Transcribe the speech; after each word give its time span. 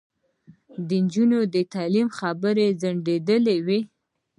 د 0.87 0.89
نجونو 1.05 1.39
د 1.53 1.55
تعلیم 1.73 2.07
خبره 2.17 2.61
یې 2.67 2.77
ځنډولې 2.81 3.57
وه. 3.65 3.79